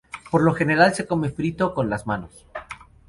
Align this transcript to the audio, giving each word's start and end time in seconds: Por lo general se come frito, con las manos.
Por 0.31 0.41
lo 0.41 0.55
general 0.55 0.95
se 0.95 1.05
come 1.05 1.29
frito, 1.29 1.75
con 1.75 1.87
las 1.91 2.07
manos. 2.07 2.47